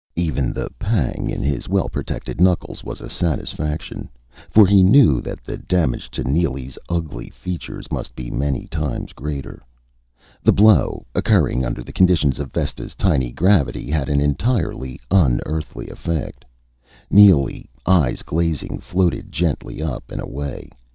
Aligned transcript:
Even 0.15 0.51
the 0.51 0.67
pang 0.79 1.29
in 1.29 1.43
his 1.43 1.69
well 1.69 1.87
protected 1.87 2.41
knuckles 2.41 2.83
was 2.83 3.01
a 3.01 3.07
satisfaction 3.07 4.09
for 4.49 4.65
he 4.65 4.81
knew 4.81 5.21
that 5.21 5.43
the 5.43 5.57
damage 5.57 6.09
to 6.09 6.23
Neely's 6.23 6.75
ugly 6.89 7.29
features 7.29 7.85
must 7.91 8.15
be 8.15 8.31
many 8.31 8.65
times 8.65 9.13
greater. 9.13 9.61
The 10.41 10.53
blow, 10.53 11.05
occurring 11.13 11.63
under 11.63 11.83
the 11.83 11.93
conditions 11.93 12.39
of 12.39 12.51
Vesta's 12.51 12.95
tiny 12.95 13.31
gravity, 13.31 13.91
had 13.91 14.09
an 14.09 14.21
entirely 14.21 14.99
un 15.11 15.39
Earthly 15.45 15.87
effect. 15.91 16.45
Neely, 17.11 17.69
eyes 17.85 18.23
glazing, 18.23 18.79
floated 18.79 19.31
gently 19.31 19.83
up 19.83 20.05
and 20.09 20.19
away. 20.19 20.71